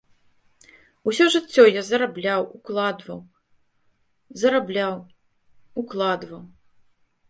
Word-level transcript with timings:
Усё 1.11 1.27
жыццё 1.35 1.65
я 1.79 1.83
зарабляў, 1.91 2.41
укладваў, 2.57 3.19
зарабляў, 4.45 4.95
укладваў. 5.85 6.41